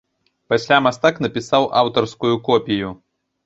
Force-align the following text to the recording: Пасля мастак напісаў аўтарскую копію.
Пасля 0.53 0.79
мастак 0.85 1.21
напісаў 1.27 1.69
аўтарскую 1.85 2.35
копію. 2.51 2.89